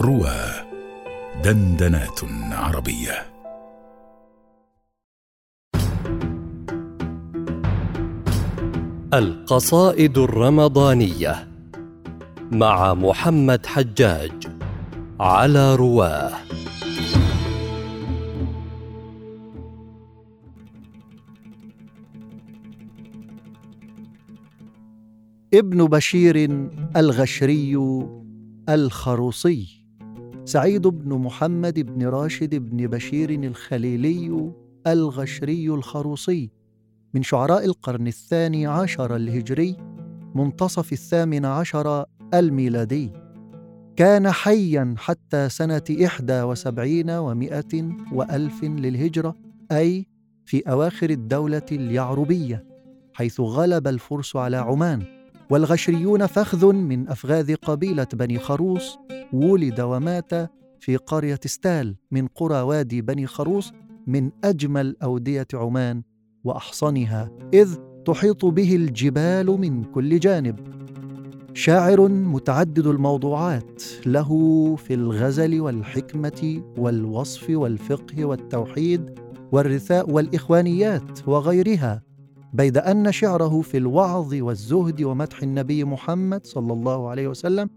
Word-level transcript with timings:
روى 0.00 0.36
دندنات 1.44 2.20
عربية. 2.52 3.26
القصائد 9.14 10.18
الرمضانية 10.18 11.48
مع 12.52 12.94
محمد 12.94 13.66
حجاج 13.66 14.32
على 15.20 15.74
رواه 15.74 16.32
ابن 25.54 25.84
بشير 25.86 26.68
الغشري 26.96 27.76
الخروصي. 28.68 29.75
سعيد 30.46 30.86
بن 30.86 31.14
محمد 31.14 31.80
بن 31.80 32.06
راشد 32.06 32.54
بن 32.54 32.86
بشير 32.86 33.30
الخليلي 33.30 34.52
الغشري 34.86 35.68
الخروصي 35.68 36.50
من 37.14 37.22
شعراء 37.22 37.64
القرن 37.64 38.06
الثاني 38.06 38.66
عشر 38.66 39.16
الهجري 39.16 39.76
منتصف 40.34 40.92
الثامن 40.92 41.44
عشر 41.44 42.04
الميلادي. 42.34 43.12
كان 43.96 44.30
حيا 44.30 44.94
حتى 44.98 45.48
سنة 45.48 45.82
إحدى 46.04 46.42
وسبعين 46.42 47.10
ومائة 47.10 47.96
وألف 48.12 48.64
للهجرة 48.64 49.34
أي 49.72 50.06
في 50.44 50.70
أواخر 50.70 51.10
الدولة 51.10 51.66
اليعربية 51.72 52.64
حيث 53.12 53.40
غلب 53.40 53.88
الفرس 53.88 54.36
على 54.36 54.56
عمان. 54.56 55.02
والغشريون 55.50 56.26
فخذ 56.26 56.72
من 56.72 57.08
أفغاذ 57.08 57.54
قبيلة 57.54 58.06
بني 58.14 58.38
خروص 58.38 58.98
ولد 59.32 59.80
ومات 59.80 60.30
في 60.80 60.96
قرية 60.96 61.40
ستال 61.46 61.96
من 62.10 62.26
قرى 62.26 62.60
وادي 62.60 63.02
بني 63.02 63.26
خروص 63.26 63.72
من 64.06 64.30
أجمل 64.44 64.96
أودية 65.02 65.46
عمان 65.54 66.02
وأحصنها 66.44 67.30
إذ 67.54 67.76
تحيط 68.04 68.44
به 68.44 68.76
الجبال 68.76 69.46
من 69.46 69.84
كل 69.84 70.18
جانب. 70.18 70.56
شاعر 71.54 72.08
متعدد 72.08 72.86
الموضوعات 72.86 73.82
له 74.06 74.30
في 74.76 74.94
الغزل 74.94 75.60
والحكمة 75.60 76.62
والوصف 76.78 77.50
والفقه 77.50 78.24
والتوحيد 78.24 79.18
والرثاء 79.52 80.10
والإخوانيات 80.10 81.28
وغيرها. 81.28 82.05
بيد 82.56 82.78
أن 82.78 83.12
شعره 83.12 83.60
في 83.60 83.76
الوعظ 83.76 84.34
والزهد 84.34 85.02
ومدح 85.02 85.42
النبي 85.42 85.84
محمد 85.84 86.46
صلى 86.46 86.72
الله 86.72 87.08
عليه 87.08 87.28
وسلم 87.28 87.70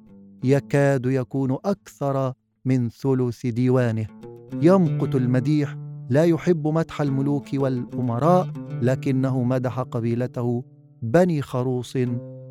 يكاد 0.43 1.05
يكون 1.05 1.57
أكثر 1.65 2.33
من 2.65 2.89
ثلث 2.89 3.45
ديوانه. 3.45 4.07
يمقت 4.61 5.15
المديح 5.15 5.75
لا 6.09 6.23
يحب 6.23 6.67
مدح 6.67 7.01
الملوك 7.01 7.47
والأمراء 7.53 8.47
لكنه 8.81 9.43
مدح 9.43 9.79
قبيلته 9.79 10.63
بني 11.01 11.41
خروص 11.41 11.93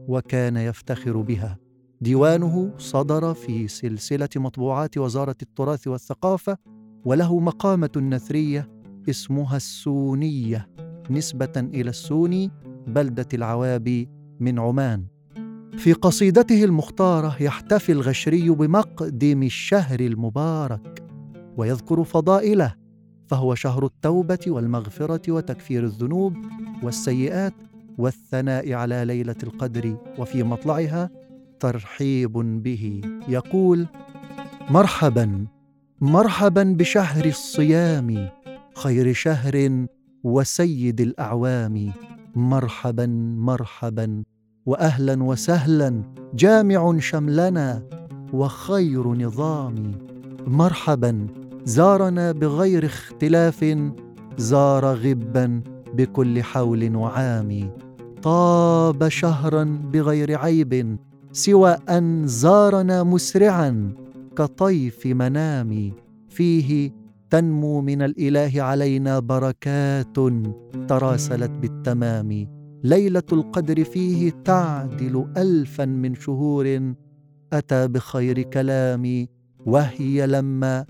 وكان 0.09 0.57
يفتخر 0.57 1.17
بها. 1.17 1.59
ديوانه 2.01 2.71
صدر 2.79 3.35
في 3.35 3.69
سلسلة 3.69 4.29
مطبوعات 4.37 4.99
وزارة 4.99 5.37
التراث 5.43 5.87
والثقافة 5.87 6.57
وله 7.05 7.41
مقامة 7.41 7.91
نثرية 7.97 8.69
اسمها 9.09 9.57
السونية. 9.57 10.69
نسبة 11.11 11.53
إلى 11.57 11.91
السوني 11.91 12.51
بلدة 12.87 13.29
العوابي 13.35 14.09
من 14.41 14.59
عمان. 14.59 15.05
في 15.79 15.93
قصيدته 15.93 16.65
المختارة 16.65 17.37
يحتفي 17.43 17.93
الغشري 17.93 18.51
بمقدم 18.51 19.43
الشهر 19.43 20.01
المبارك 20.01 21.03
ويذكر 21.57 22.05
فضائله 22.05 22.75
فهو 23.27 23.55
شهر 23.55 23.85
التوبة 23.87 24.39
والمغفرة 24.47 25.33
وتكفير 25.33 25.85
الذنوب 25.85 26.37
والسيئات 26.83 27.55
والثناء 27.99 28.73
على 28.73 29.05
ليلة 29.05 29.37
القدر 29.43 29.97
وفي 30.19 30.43
مطلعها 30.43 31.11
ترحيب 31.61 32.33
به 32.63 33.01
يقول 33.29 33.87
مرحبا 34.71 35.47
مرحبا 36.01 36.63
بشهر 36.63 37.25
الصيام 37.25 38.29
خير 38.75 39.13
شهر 39.13 39.87
وسيد 40.25 41.01
الأعوام 41.01 41.93
مرحبا 42.35 43.07
مرحبا 43.37 44.23
واهلا 44.67 45.23
وسهلا 45.23 46.03
جامع 46.35 46.99
شملنا 46.99 47.83
وخير 48.33 49.15
نظام 49.15 49.93
مرحبا. 50.47 51.27
زارنا 51.65 52.33
بغير 52.33 52.87
اختلاف 52.87 53.65
زار 54.37 54.85
غبا 54.85 55.63
بكل 55.95 56.43
حول 56.43 56.97
وعام. 56.97 57.71
طاب 58.23 59.09
شهرا 59.09 59.65
بغير 59.93 60.39
عيب 60.39 60.97
سوى 61.33 61.77
أن 61.89 62.27
زارنا 62.27 63.03
مسرعا 63.03 63.93
كطيف 64.37 65.07
منام. 65.07 65.93
فيه 66.29 66.98
تنمو 67.31 67.81
من 67.81 68.03
الإله 68.03 68.63
علينا 68.63 69.19
بركات 69.19 70.17
تراسلت 70.89 71.51
بالتمام. 71.51 72.49
ليلة 72.85 73.23
القدر 73.33 73.85
فيه 73.85 74.31
تعدل 74.45 75.33
الفا 75.37 75.85
من 75.85 76.15
شهور. 76.15 76.95
أتى 77.53 77.89
بخير 77.89 78.43
كلام 78.43 79.27
وهي 79.67 80.27
لما 80.27 80.85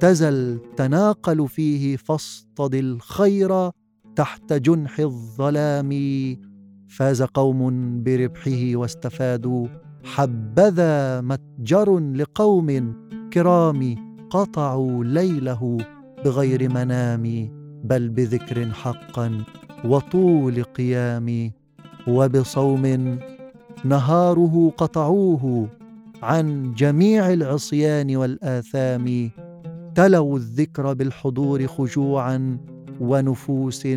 تزل 0.00 0.60
تناقل 0.76 1.48
فيه 1.48 1.96
فاصطد 1.96 2.74
الخير 2.74 3.70
تحت 4.16 4.52
جنح 4.52 5.00
الظلام. 5.00 5.90
فاز 6.88 7.22
قوم 7.22 8.02
بربحه 8.02 8.76
واستفادوا 8.76 9.66
حبذا 10.04 11.20
متجر 11.20 11.98
لقوم 11.98 12.94
كرام. 13.32 14.13
قطعوا 14.34 15.04
ليله 15.04 15.78
بغير 16.24 16.68
منام 16.68 17.48
بل 17.84 18.08
بذكر 18.08 18.66
حقا 18.70 19.44
وطول 19.84 20.62
قيام. 20.62 21.52
وبصوم 22.08 23.18
نهاره 23.84 24.72
قطعوه 24.76 25.68
عن 26.22 26.72
جميع 26.72 27.32
العصيان 27.32 28.16
والآثام. 28.16 29.30
تلوا 29.94 30.36
الذكر 30.36 30.92
بالحضور 30.92 31.66
خشوعا 31.66 32.58
ونفوس 33.00 33.88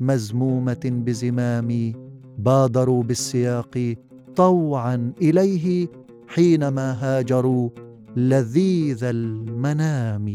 مزمومه 0.00 0.84
بزمام. 0.84 1.92
بادروا 2.38 3.02
بالسياق 3.02 3.94
طوعا 4.36 5.12
إليه 5.22 5.88
حينما 6.28 6.92
هاجروا. 7.02 7.70
لذيذ 8.16 9.04
المنام. 9.04 10.26